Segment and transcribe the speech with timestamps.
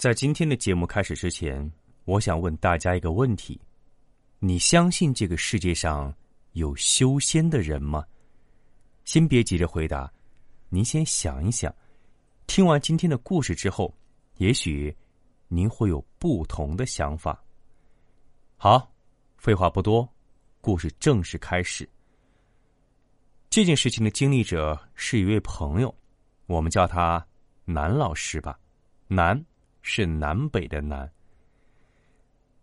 [0.00, 1.70] 在今天的节目开始之前，
[2.06, 3.60] 我想问大家一个问题：
[4.38, 6.10] 你相信这个世界上
[6.52, 8.02] 有修仙的人吗？
[9.04, 10.10] 先别急着回答，
[10.70, 11.70] 您先想一想。
[12.46, 13.94] 听完今天的故事之后，
[14.38, 14.96] 也许
[15.48, 17.38] 您会有不同的想法。
[18.56, 18.90] 好，
[19.36, 20.10] 废话不多，
[20.62, 21.86] 故事正式开始。
[23.50, 25.94] 这件事情的经历者是一位朋友，
[26.46, 27.22] 我们叫他
[27.66, 28.58] 南老师吧，
[29.06, 29.38] 南。
[29.82, 31.10] 是南北的南。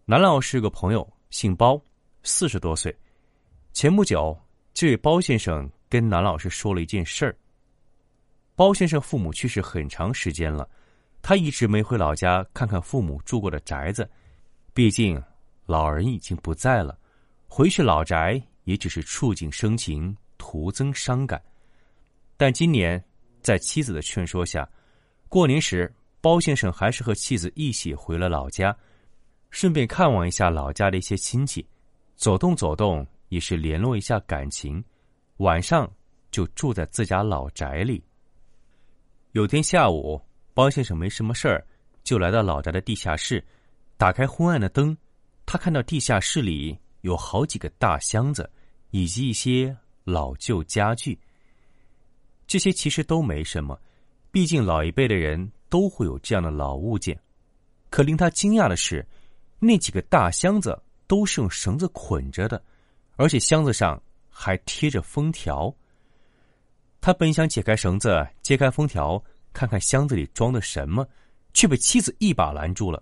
[0.05, 1.81] 南老师有个朋友姓包，
[2.23, 2.95] 四十多岁。
[3.73, 4.37] 前不久，
[4.73, 7.35] 这位包先生跟南老师说了一件事儿。
[8.55, 10.67] 包先生父母去世很长时间了，
[11.21, 14.09] 他一直没回老家看看父母住过的宅子，
[14.73, 15.21] 毕竟
[15.65, 16.97] 老人已经不在了，
[17.47, 21.41] 回去老宅也只是触景生情，徒增伤感。
[22.37, 23.03] 但今年，
[23.41, 24.67] 在妻子的劝说下，
[25.27, 25.93] 过年时。
[26.19, 28.75] 包先生还是和妻子一起回了老家，
[29.49, 31.65] 顺便看望一下老家的一些亲戚，
[32.15, 34.83] 走动走动也是联络一下感情。
[35.37, 35.89] 晚上
[36.31, 38.03] 就住在自家老宅里。
[39.33, 40.19] 有天下午，
[40.53, 41.65] 包先生没什么事儿，
[42.03, 43.45] 就来到老宅的地下室，
[43.95, 44.97] 打开昏暗的灯，
[45.45, 48.49] 他看到地下室里有好几个大箱子，
[48.89, 51.17] 以及一些老旧家具。
[52.47, 53.79] 这些其实都没什么，
[54.31, 55.51] 毕竟老一辈的人。
[55.69, 57.19] 都会有这样的老物件，
[57.89, 59.05] 可令他惊讶的是，
[59.59, 62.61] 那几个大箱子都是用绳子捆着的，
[63.15, 65.73] 而且箱子上还贴着封条。
[66.99, 69.23] 他本想解开绳子，揭开封条，
[69.53, 71.07] 看看箱子里装的什么，
[71.53, 73.01] 却被妻子一把拦住了。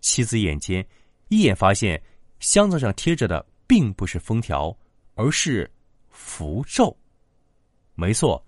[0.00, 0.86] 妻子眼尖，
[1.28, 2.00] 一眼发现
[2.40, 4.76] 箱子上贴着的并不是封条，
[5.14, 5.70] 而是
[6.10, 6.96] 符咒。
[7.94, 8.44] 没错，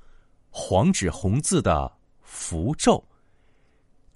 [0.51, 3.03] 黄纸红字的符咒。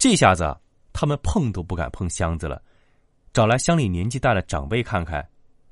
[0.07, 0.55] 这下子，
[0.93, 2.61] 他们碰都不敢碰箱子了，
[3.33, 5.27] 找来乡里年纪大的长辈看看。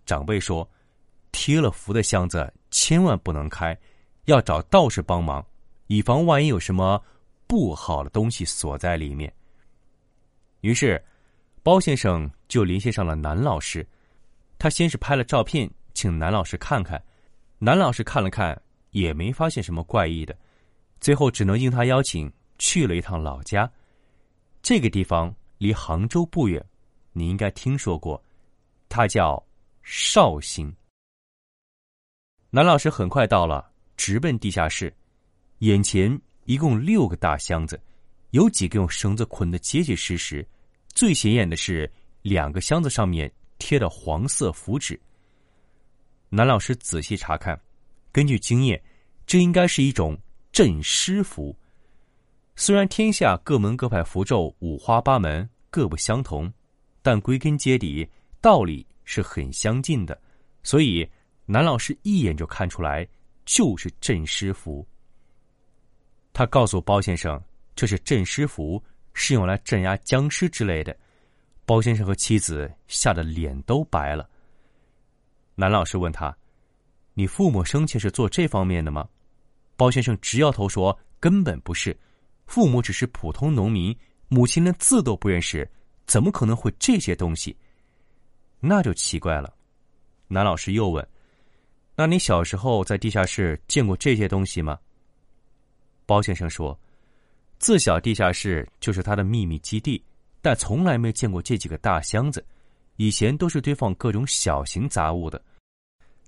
[0.07, 0.67] 长辈说
[1.31, 3.77] ：“贴了符的箱子千万不能开，
[4.25, 5.45] 要找道士帮忙，
[5.85, 6.99] 以防万一有什么
[7.45, 9.31] 不好的东西锁在里面。”
[10.61, 10.99] 于是，
[11.61, 13.87] 包先生就联系上了南老师。
[14.57, 16.99] 他先是拍了照片，请南老师看看。
[17.59, 20.35] 南老师看了看，也没发现什么怪异的，
[20.99, 23.71] 最后只能应他邀请去了一趟老家。
[24.63, 26.65] 这个地方离杭州不远，
[27.11, 28.23] 你应该听说过，
[28.87, 29.45] 它叫
[29.81, 30.73] 绍兴。
[32.49, 34.95] 南老师很快到了，直奔地下室。
[35.59, 37.77] 眼前一共六个大箱子，
[38.29, 40.47] 有几个用绳子捆得结结实实。
[40.93, 41.91] 最显眼的是
[42.21, 44.97] 两个箱子上面贴的黄色符纸。
[46.29, 47.59] 南老师仔细查看，
[48.13, 48.81] 根据经验，
[49.27, 50.17] 这应该是一种
[50.53, 51.53] 镇尸符。
[52.55, 56.51] 虽然天下各门各派符咒五花八门，各不相同，
[57.01, 58.07] 但归根结底
[58.39, 60.19] 道理是很相近的，
[60.61, 61.07] 所以
[61.45, 63.07] 南老师一眼就看出来
[63.43, 64.85] 就是镇尸符。
[66.31, 67.41] 他告诉包先生，
[67.75, 68.81] 这是镇尸符，
[69.13, 70.95] 是用来镇压僵尸之类的。
[71.65, 74.29] 包先生和妻子吓得脸都白了。
[75.55, 76.35] 南老师问他
[77.13, 79.07] ：“你父母生前是做这方面的吗？”
[79.75, 81.97] 包先生直摇头说：“根本不是。”
[82.45, 83.95] 父母只是普通农民，
[84.27, 85.69] 母亲连字都不认识，
[86.05, 87.55] 怎么可能会这些东西？
[88.59, 89.53] 那就奇怪了。
[90.27, 91.07] 男老师又问
[91.95, 94.79] ：“那你小时候在地下室见过这些东西吗？”
[96.05, 96.77] 包先生说
[97.59, 100.03] ：“自小地下室就是他的秘密基地，
[100.41, 102.45] 但从来没见过这几个大箱子，
[102.97, 105.41] 以前都是堆放各种小型杂物的。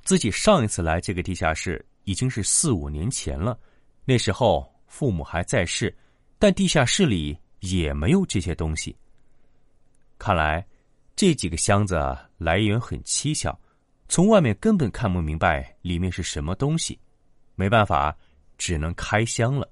[0.03, 3.59] 自己上一次来这个地下室已经是四五年前了，
[4.05, 5.95] 那时候父母还在世。”
[6.37, 8.95] 但地下室里也没有这些东西。
[10.19, 10.65] 看来
[11.15, 11.95] 这几个箱子
[12.37, 13.57] 来源很蹊跷，
[14.07, 16.99] 从外面根本看不明白里面是什么东西。
[17.55, 18.15] 没办法，
[18.57, 19.69] 只能开箱了。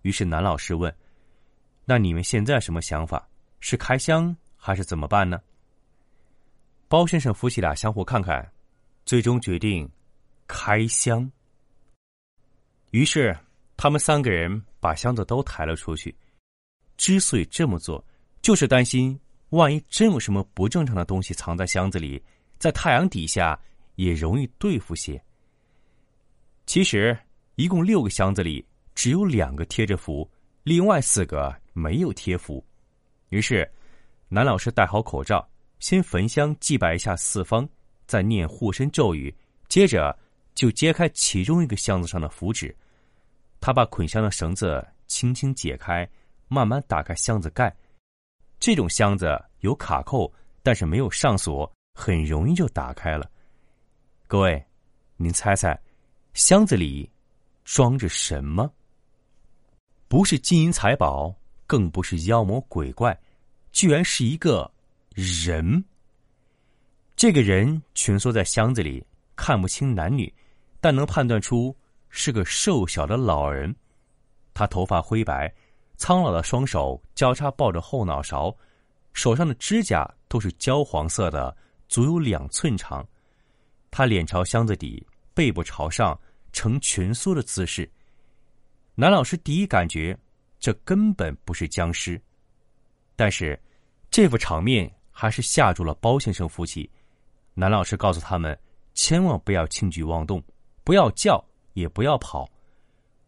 [0.00, 0.94] 于是男老师问
[1.84, 3.28] ：“那你们现在什么想法？
[3.60, 5.40] 是开箱还是怎么办呢？”
[6.88, 8.50] 包先生夫妻俩相互看看，
[9.04, 9.88] 最终决定
[10.46, 11.30] 开箱。
[12.90, 13.36] 于是
[13.76, 14.62] 他们三个人。
[14.82, 16.12] 把箱子都抬了出去。
[16.96, 18.04] 之所以这么做，
[18.42, 19.16] 就是担心
[19.50, 22.20] 万一真有什么不正常的东西藏在箱子里，
[22.58, 23.56] 在太阳底下
[23.94, 25.22] 也容易对付些。
[26.66, 27.16] 其实，
[27.54, 30.28] 一共六个箱子里只有两个贴着符，
[30.64, 32.64] 另外四个没有贴符。
[33.28, 33.70] 于是，
[34.28, 37.68] 男老师戴好口罩，先焚香祭拜一下四方，
[38.06, 39.32] 再念护身咒语，
[39.68, 40.18] 接着
[40.54, 42.74] 就揭开其中一个箱子上的符纸。
[43.62, 46.06] 他把捆箱的绳子轻轻解开，
[46.48, 47.72] 慢慢打开箱子盖。
[48.58, 50.30] 这种箱子有卡扣，
[50.64, 53.30] 但是没有上锁，很容易就打开了。
[54.26, 54.60] 各位，
[55.16, 55.80] 您猜猜？
[56.34, 57.08] 箱子里
[57.64, 58.68] 装着什么？
[60.08, 61.32] 不是金银财宝，
[61.64, 63.16] 更不是妖魔鬼怪，
[63.70, 64.68] 居然是一个
[65.14, 65.84] 人。
[67.14, 69.06] 这个人蜷缩在箱子里，
[69.36, 70.34] 看不清男女，
[70.80, 71.76] 但能判断出
[72.12, 73.74] 是个瘦小的老人。
[74.54, 75.52] 他头发灰白，
[75.96, 78.56] 苍老的双手交叉抱着后脑勺，
[79.12, 81.56] 手上的指甲都是焦黄色的，
[81.88, 83.04] 足有两寸长。
[83.90, 85.04] 他脸朝箱子底。
[85.34, 86.20] 背部朝上，
[86.52, 87.90] 呈蜷缩的姿势。
[88.94, 90.14] 男老师第一感觉，
[90.60, 92.20] 这根本不是僵尸。
[93.16, 93.58] 但是，
[94.10, 96.86] 这副场面还是吓住了包先生夫妻。
[97.54, 98.54] 男老师告诉他们，
[98.92, 100.44] 千万不要轻举妄动，
[100.84, 101.42] 不要叫，
[101.74, 102.48] 也不要跑。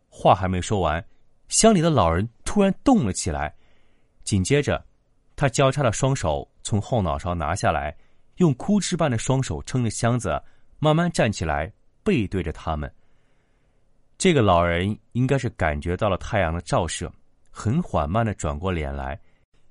[0.08, 1.04] 话还没说完，
[1.48, 3.54] 乡里的老人突然动了起来。
[4.22, 4.84] 紧接着，
[5.36, 7.96] 他交叉的双手从后脑勺拿下来，
[8.36, 10.42] 用枯枝般的双手撑着箱子，
[10.78, 11.72] 慢慢站起来。
[12.04, 12.94] 背对着他们，
[14.18, 17.10] 这个老人应该是感觉到了太阳的照射，
[17.50, 19.18] 很缓慢的转过脸来，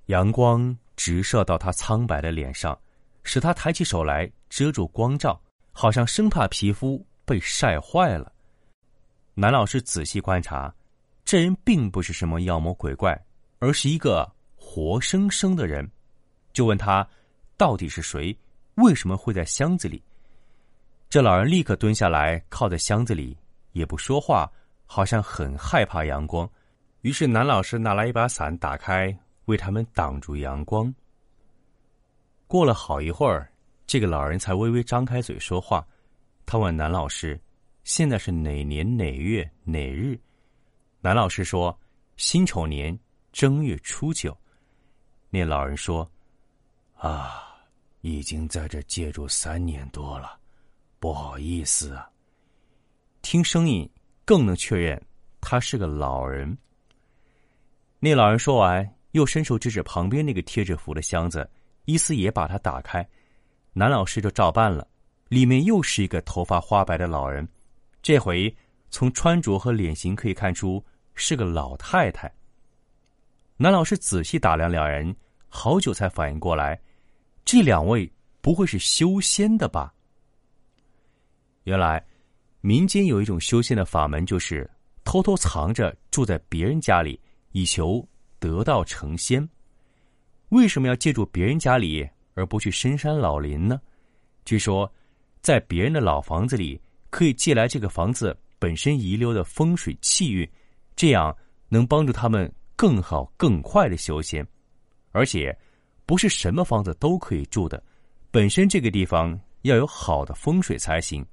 [0.07, 2.75] 阳光直射到他苍白的脸上，
[3.23, 5.39] 使他抬起手来遮住光照，
[5.71, 8.32] 好像生怕皮肤被晒坏了。
[9.35, 10.73] 男老师仔细观察，
[11.25, 13.19] 这人并不是什么妖魔鬼怪，
[13.57, 15.89] 而是一个活生生的人，
[16.51, 17.07] 就问他
[17.57, 18.37] 到底是谁，
[18.75, 20.03] 为什么会在箱子里？
[21.09, 23.35] 这老人立刻蹲下来，靠在箱子里，
[23.71, 24.51] 也不说话，
[24.85, 26.47] 好像很害怕阳光。
[27.01, 29.15] 于是男老师拿来一把伞，打开，
[29.45, 30.93] 为他们挡住阳光。
[32.45, 33.51] 过了好一会儿，
[33.87, 35.83] 这个老人才微微张开嘴说话。
[36.45, 37.39] 他问男老师
[37.83, 40.19] ：“现在是哪年哪月哪日？”
[41.01, 41.77] 男老师说
[42.17, 42.97] ：“辛丑年
[43.31, 44.37] 正月初九。”
[45.29, 46.09] 那老人说
[46.95, 47.57] ：“啊，
[48.01, 50.39] 已经在这借住三年多了。”
[50.99, 52.09] 不好意思啊。
[53.21, 53.89] 听声音
[54.23, 55.01] 更能确认
[55.41, 56.57] 他是个老人。
[57.99, 61.49] 那老人说完，又伸手指指旁边那个贴着符的箱子，
[61.83, 63.05] 意思也把它打开。
[63.73, 64.87] 男老师就照办了，
[65.27, 67.45] 里面又是一个头发花白的老人，
[68.03, 68.53] 这回
[68.91, 70.83] 从穿着和脸型可以看出
[71.15, 72.31] 是个老太太。
[73.55, 75.15] 男老师仔细打量两人，
[75.47, 76.79] 好久才反应过来，
[77.45, 78.11] 这两位
[78.41, 79.93] 不会是修仙的吧？
[81.63, 82.05] 原来，
[82.59, 84.69] 民间有一种修仙的法门，就是
[85.05, 87.17] 偷偷藏着住在别人家里，
[87.53, 88.05] 以求
[88.37, 89.47] 得道成仙。
[90.49, 93.79] 为什么要借住别人家里，而不去深山老林呢？
[94.43, 94.91] 据说，
[95.41, 96.81] 在别人的老房子里，
[97.13, 100.49] 可以借来这个房子本身遗留的风水气运，
[100.95, 101.35] 这样
[101.69, 104.43] 能帮助他们更好、更快的修仙。
[105.11, 105.55] 而且，
[106.07, 107.81] 不是什么房子都可以住的，
[108.31, 111.23] 本身这个地方要有好的风水才行。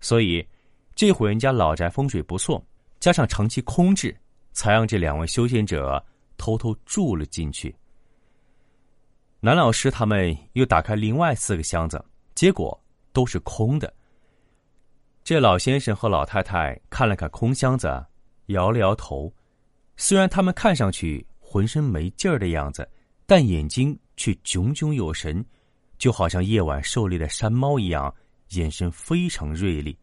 [0.00, 0.46] 所以，
[0.94, 2.64] 这户人家老宅风水不错，
[3.00, 4.16] 加上长期空置，
[4.52, 6.00] 才让这两位修仙者
[6.36, 7.74] 偷偷住了进去。
[9.40, 12.00] 男老师他们又打开另外四个箱子，
[12.36, 12.80] 结果
[13.12, 13.92] 都是空的。
[15.28, 18.02] 这老先生和老太太看了看空箱子，
[18.46, 19.30] 摇了摇头。
[19.94, 22.88] 虽然他们看上去浑身没劲儿的样子，
[23.26, 25.44] 但眼睛却炯炯有神，
[25.98, 28.10] 就好像夜晚狩猎的山猫一样。
[28.52, 29.94] 眼神非常锐利，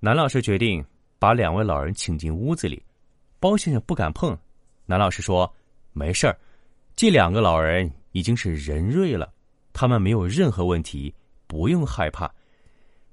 [0.00, 0.82] 男老师决定
[1.18, 2.82] 把两位老人请进屋子里。
[3.38, 4.34] 包先生不敢碰，
[4.86, 5.54] 男老师说
[5.92, 6.34] ：“没事儿，
[6.96, 9.30] 这两个老人已经是人瑞了，
[9.74, 11.14] 他们没有任何问题，
[11.46, 12.32] 不用害怕。”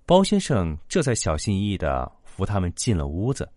[0.07, 3.49] 包先生这才小心翼翼的扶他们进了屋子。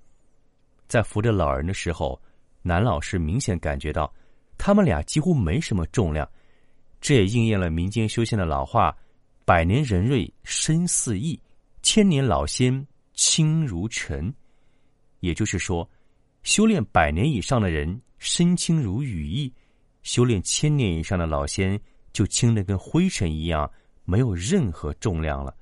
[0.86, 2.18] 在扶着老人的时候，
[2.62, 4.10] 男老师明显感觉到
[4.56, 6.26] 他们俩几乎没什么重量，
[7.02, 8.96] 这也应验了民间修仙的老话。
[9.44, 11.38] 百年人瑞身似翼，
[11.80, 14.32] 千年老仙轻如尘。
[15.20, 15.88] 也就是说，
[16.42, 19.52] 修炼百年以上的人身轻如羽翼，
[20.02, 21.80] 修炼千年以上的老仙
[22.12, 23.70] 就轻的跟灰尘一样，
[24.04, 25.54] 没有任何重量了。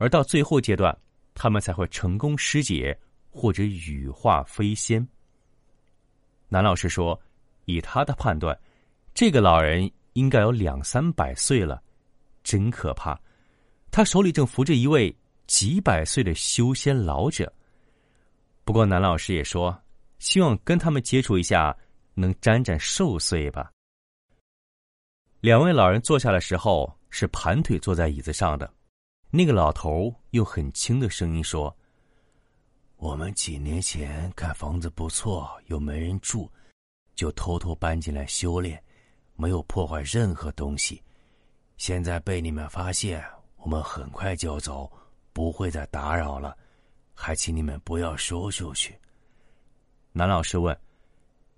[0.00, 0.96] 而到最后阶段，
[1.34, 5.06] 他们才会成功尸解或者羽化飞仙。
[6.48, 7.20] 南老师说，
[7.66, 8.58] 以他的判断，
[9.12, 11.82] 这个老人应该有两三百岁了，
[12.42, 13.20] 真可怕。
[13.90, 15.14] 他手里正扶着一位
[15.46, 17.52] 几百岁的修仙老者。
[18.64, 19.78] 不过，南老师也说，
[20.18, 21.76] 希望跟他们接触一下，
[22.14, 23.70] 能沾沾寿岁吧。
[25.40, 28.72] 两位老人坐下的时候是盘腿坐在椅子上的。
[29.30, 31.74] 那个老头用很轻的声音说。
[32.96, 36.50] 我们几年前看房子不错，又没人住，
[37.14, 38.78] 就偷偷搬进来修炼，
[39.36, 41.02] 没有破坏任何东西。
[41.78, 43.24] 现在被你们发现，
[43.56, 44.92] 我们很快就走，
[45.32, 46.54] 不会再打扰了，
[47.14, 48.94] 还请你们不要说出去。
[50.12, 50.78] 男老师问：“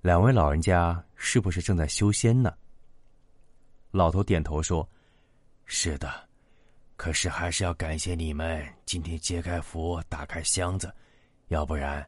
[0.01, 2.55] 两位老人家是不是正在修仙呢？”
[3.91, 4.89] 老头点头说
[5.67, 6.29] ：“是的，
[6.97, 10.93] 可是还是要感谢你们今天揭开符，打开箱子。”
[11.49, 12.07] 要不然，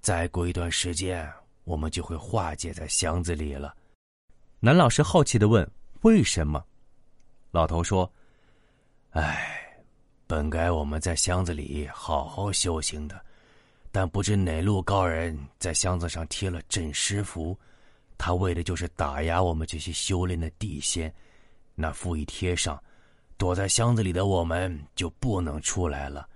[0.00, 1.28] 再过一段时间，
[1.64, 3.74] 我们就会化解在箱子里了。
[4.60, 5.68] 南老师好奇的问
[6.02, 6.64] ：“为什么？”
[7.50, 8.08] 老头说
[9.10, 9.76] ：“哎，
[10.28, 13.20] 本该我们在箱子里好好修行的，
[13.90, 17.58] 但不知哪路高人在箱子上贴了镇尸符，
[18.16, 21.12] 他为的就是打压我们这些修炼的地仙。
[21.74, 22.80] 那符一贴上，
[23.36, 26.28] 躲在箱子里的我们就不能出来了。”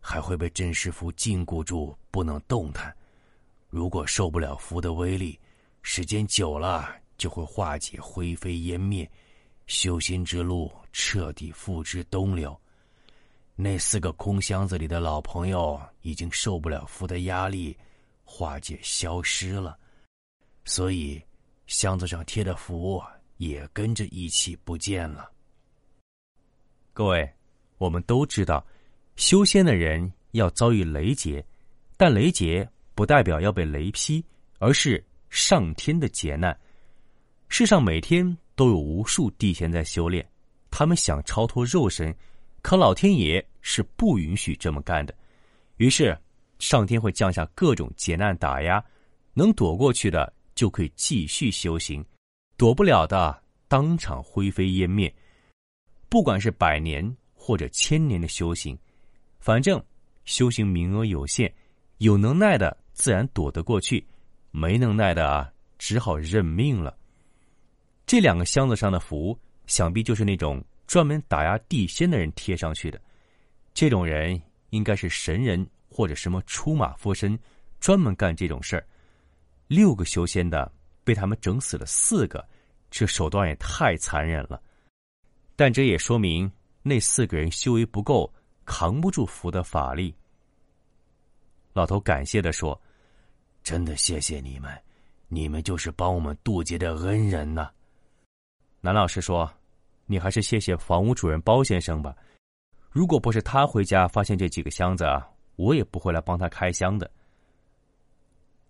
[0.00, 2.94] 还会被镇尸符禁锢住，不能动弹。
[3.68, 5.38] 如果受不了符的威力，
[5.82, 6.88] 时间久了
[7.18, 9.10] 就会化解、灰飞烟灭，
[9.66, 12.58] 修仙之路彻底付之东流。
[13.54, 17.76] 那四个空箱子里的老朋友已经受不了符的压力，
[18.24, 19.76] 化解消失了，
[20.64, 21.20] 所以
[21.66, 23.02] 箱子上贴的符
[23.36, 25.30] 也跟着一起不见了。
[26.98, 27.32] 各位，
[27.76, 28.66] 我们都知道。
[29.14, 31.46] 修仙的人要遭遇雷劫，
[31.96, 34.20] 但雷劫不代表要被雷劈，
[34.58, 36.58] 而是上天的劫难。
[37.48, 40.28] 世上每天都有无数地仙在修炼，
[40.72, 42.12] 他们想超脱肉身，
[42.62, 45.14] 可老天爷是不允许这么干的。
[45.76, 46.18] 于是，
[46.58, 48.84] 上天会降下各种劫难打压，
[49.34, 52.04] 能躲过去的就可以继续修行，
[52.56, 55.14] 躲不了的当场灰飞烟灭。
[56.08, 58.78] 不管是百年或者千年的修行。
[59.40, 59.82] 反正
[60.24, 61.52] 修行名额有限，
[61.98, 64.06] 有能耐的自然躲得过去，
[64.50, 66.96] 没能耐的啊，只好认命了。
[68.04, 73.00] 这两个箱子上的符，想必就是那种专门打压地仙的人贴上去的。
[73.72, 77.38] 这种人应该是神人或者什么出马附身，
[77.80, 78.84] 专门干这种事儿。
[79.66, 80.70] 六个修仙的
[81.04, 82.44] 被他们整死了四个，
[82.90, 84.60] 这手段也太残忍了。
[85.58, 86.50] 但这也说明
[86.82, 88.32] 那四个人修为不够。
[88.70, 90.14] 扛不住符的法力。
[91.72, 92.78] 老头感谢的说
[93.64, 94.70] ：“真的谢谢你们，
[95.26, 97.70] 你们就是帮我们渡劫的恩人呐。”
[98.82, 99.50] 南老师说
[100.04, 102.14] ：“你还是谢谢房屋主人包先生吧。
[102.90, 105.06] 如果不是他回家发现这几个箱子，
[105.56, 107.10] 我也不会来帮他开箱的。”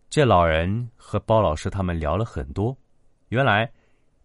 [0.09, 2.78] 这老人和包老师他们聊了很多。
[3.30, 3.68] 原来，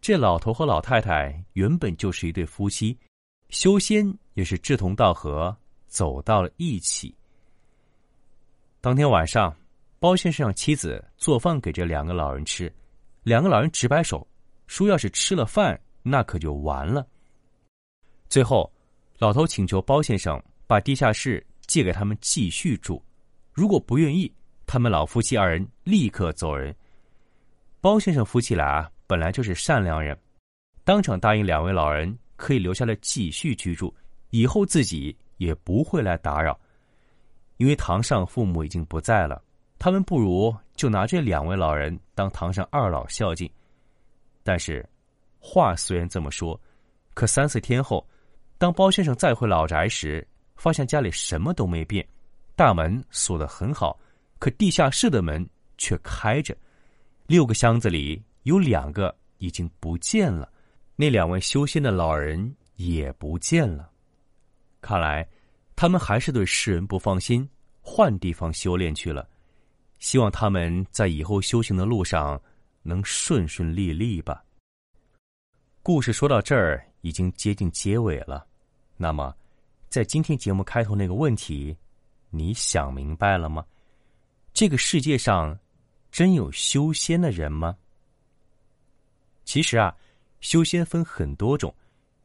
[0.04, 3.00] 这老头和老太太原本就是一对夫妻，
[3.48, 5.56] 修仙也是志同道合。
[5.88, 7.16] 走到了一起。
[8.82, 9.56] 当天晚上，
[10.00, 12.70] 包先生让妻子做饭给这两个老人吃，
[13.22, 14.28] 两个老人直摆手，
[14.66, 17.08] 说要是吃了饭，那可就完了。
[18.28, 18.70] 最后，
[19.20, 23.02] 老头请求包先生把地下室借给他们继续住，
[23.54, 24.30] 如果不愿意，
[24.66, 26.76] 他们老夫妻二人立刻走人。
[27.80, 30.18] 包先生夫妻俩本来就是善良人，
[30.84, 33.94] 当场答应两位老人可以留下来继续居住，
[34.30, 35.16] 以后自己。
[35.38, 36.58] 也不会来打扰，
[37.58, 39.44] 因为堂上父母已经不在了，
[39.78, 43.50] 他们不如就拿这两位老人当堂上二老孝敬。
[44.42, 44.88] 但是，
[45.40, 46.58] 话虽然这么说，
[47.14, 48.08] 可三四天后，
[48.58, 52.08] 当包先生再回老宅时，发现家里什么都没变，
[52.56, 54.00] 大门锁得很好，
[54.40, 55.46] 可地下室的门
[55.78, 56.56] 却开着，
[57.28, 60.52] 六个箱子里有两个已经不见了，
[60.96, 63.90] 那两位修仙的老人也不见了。
[64.82, 65.28] 看来，
[65.76, 67.48] 他们还是对世人不放心，
[67.82, 69.28] 换地方修炼去了。
[70.00, 72.40] 希望他们在以后修行的路上
[72.82, 74.44] 能顺顺利利吧。
[75.82, 78.46] 故事说到这儿已经接近结尾了，
[78.98, 79.34] 那么，
[79.90, 81.76] 在今天节目开头那个问题，
[82.30, 83.66] 你想明白了吗？
[84.54, 85.58] 这个世界上
[86.12, 87.76] 真有修仙的人吗？
[89.46, 89.96] 其实啊，
[90.42, 91.74] 修仙分很多种，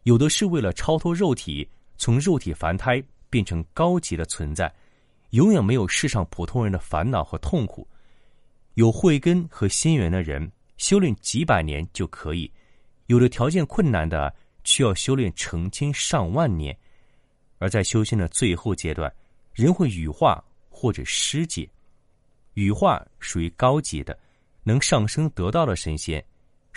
[0.04, 1.68] 有的是为了超脱肉体。
[2.00, 4.72] 从肉体凡胎变成高级的存在，
[5.30, 7.84] 永远没有世上普通人的烦恼和痛苦。
[8.74, 12.48] 有慧根和仙缘的人，修炼几百年就可以；
[13.06, 14.32] 有的条件困难的，
[14.62, 16.76] 需要修炼成千上万年。
[17.58, 19.12] 而在修仙的最后阶段，
[19.52, 21.68] 人会羽化或者尸解。
[22.54, 24.16] 羽化属于高级的，
[24.62, 26.22] 能上升得道的神仙；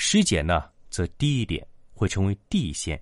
[0.03, 2.99] 尸解呢，则低一点，会成为地仙。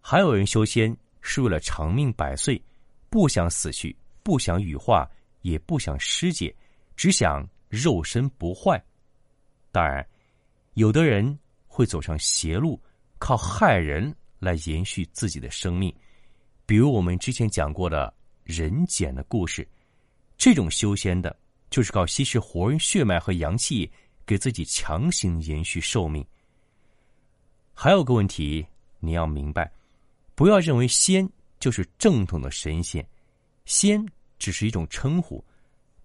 [0.00, 2.62] 还有人修仙是为了长命百岁，
[3.10, 5.10] 不想死去，不想羽化，
[5.42, 6.54] 也不想尸解，
[6.94, 7.44] 只想。
[7.68, 8.80] 肉身不坏，
[9.72, 10.06] 当然，
[10.74, 11.36] 有的人
[11.66, 12.80] 会走上邪路，
[13.18, 15.92] 靠害人来延续自己的生命。
[16.64, 19.66] 比如我们之前讲过的人简的故事，
[20.38, 21.36] 这种修仙的，
[21.68, 23.90] 就是靠吸食活人血脉和阳气，
[24.26, 26.26] 给自己强行延续寿命。
[27.72, 28.66] 还有个问题，
[28.98, 29.70] 你要明白，
[30.34, 31.28] 不要认为仙
[31.60, 33.06] 就是正统的神仙，
[33.64, 34.04] 仙
[34.38, 35.44] 只是一种称呼，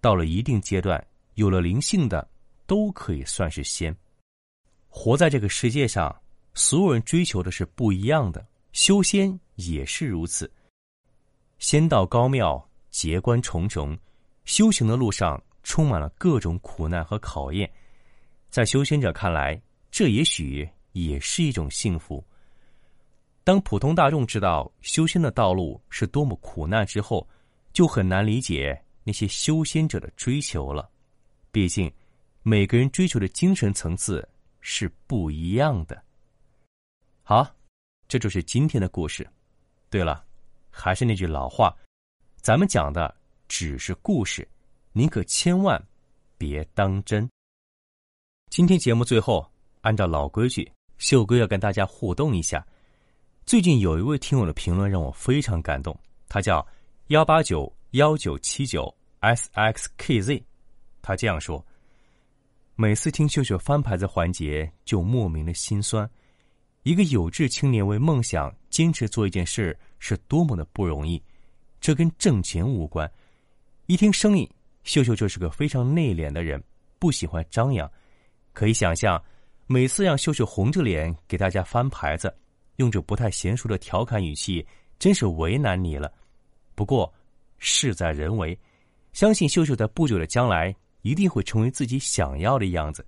[0.00, 1.04] 到了一定阶段。
[1.34, 2.28] 有了灵性的，
[2.66, 3.96] 都可以算是仙。
[4.88, 6.14] 活在这个世界上，
[6.52, 10.52] 所有人追求的是不一样的，修仙也是如此。
[11.58, 13.98] 仙道高妙，劫关重重，
[14.44, 17.72] 修行的路上充满了各种苦难和考验。
[18.52, 19.58] 在修仙者看来，
[19.90, 22.22] 这也许也是一种幸福。
[23.42, 27.26] 当普通大众知道修仙的道路是多么苦难之后，
[27.72, 30.90] 就很难理解那些修仙者的追求了。
[31.50, 31.90] 毕竟，
[32.42, 34.28] 每个人追求的精神层次
[34.60, 36.04] 是不一样的。
[37.22, 37.56] 好，
[38.06, 39.26] 这就是今天的故事。
[39.88, 40.22] 对了，
[40.70, 41.74] 还是那句老话，
[42.42, 43.16] 咱们讲的
[43.48, 44.46] 只是故事，
[44.92, 45.82] 您可千万
[46.36, 47.26] 别当真。
[48.52, 52.62] 今天节目最后，按照老规矩，秀哥要跟大家互动一下。
[53.46, 56.66] 最近有一位听友的评论让我非常感动，他叫
[57.06, 60.42] 幺八九幺九七九 sxkz。
[61.00, 61.64] 他这样说
[62.76, 66.06] ：“每次听秀秀翻牌子环节，就莫名的心酸。
[66.82, 71.18] 一个有志青年为梦想坚持做一件事，是多么的不容易。
[71.80, 73.10] 这跟挣钱无关。
[73.86, 74.46] 一听声音，
[74.84, 76.62] 秀秀就是个非常内敛的人，
[76.98, 77.90] 不喜欢张扬。
[78.52, 79.22] 可以想象，
[79.66, 82.34] 每次让秀秀红着脸给大家翻牌子，
[82.76, 84.66] 用着不太娴熟的调侃语气，
[84.98, 86.12] 真是为难你了。
[86.74, 87.12] 不过，
[87.58, 88.58] 事在人为，
[89.12, 93.04] 相信秀秀在不久的将来。”一定会成为自己想要的样子。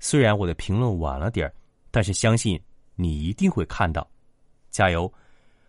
[0.00, 1.52] 虽然我的评论晚了点儿，
[1.90, 2.58] 但是相信
[2.94, 4.10] 你一定会看到。
[4.70, 5.12] 加油！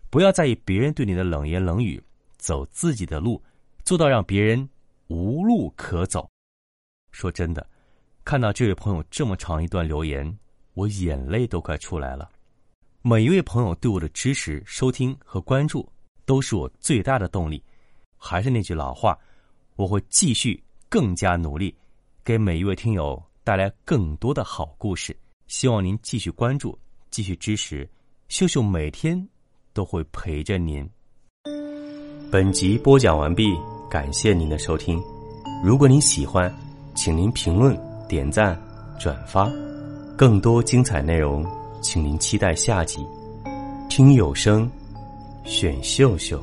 [0.08, 2.02] 不要在意别人对你的冷言冷语，
[2.38, 3.38] 走自己的路，
[3.84, 4.66] 做到让别人
[5.08, 6.26] 无路可走。
[7.10, 7.68] 说真的，
[8.28, 10.38] 看到这位朋友这么长一段留言，
[10.74, 12.28] 我眼泪都快出来了。
[13.00, 15.90] 每一位朋友对我的支持、收听和关注，
[16.26, 17.64] 都是我最大的动力。
[18.18, 19.18] 还是那句老话，
[19.76, 20.62] 我会继续。
[20.90, 21.74] 更加努力，
[22.22, 25.16] 给每一位听友带来更多的好故事。
[25.46, 26.78] 希望您继续关注，
[27.10, 27.88] 继续支持，
[28.28, 29.26] 秀秀每天
[29.72, 30.86] 都会陪着您。
[32.30, 33.56] 本集播讲完毕，
[33.90, 35.02] 感谢您的收听。
[35.64, 36.54] 如果您喜欢，
[36.94, 37.74] 请您评论、
[38.08, 38.58] 点赞、
[38.98, 39.48] 转发。
[40.16, 41.46] 更多精彩内容，
[41.80, 43.06] 请您期待下集。
[43.88, 44.68] 听有声，
[45.44, 46.42] 选秀秀。